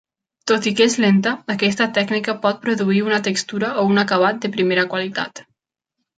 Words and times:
Tot 0.51 0.67
i 0.69 0.71
que 0.77 0.85
és 0.91 0.95
lenta, 1.03 1.33
aquesta 1.55 1.87
tècnica 1.97 2.35
pot 2.47 2.59
produir 2.65 3.03
una 3.11 3.21
textura 3.29 3.71
o 3.83 3.85
un 3.93 4.03
acabat 4.07 4.43
de 4.47 4.53
primera 4.59 4.89
qualitat. 4.97 5.45